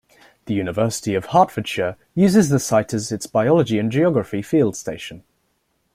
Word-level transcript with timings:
The 0.45 0.55
University 0.55 1.13
of 1.13 1.25
Hertfordshire 1.25 1.95
uses 2.15 2.49
the 2.49 2.57
site 2.57 2.91
as 2.91 3.11
its 3.11 3.27
biology 3.27 3.77
and 3.77 3.91
geography 3.91 4.41
field 4.41 4.75
station. 4.75 5.21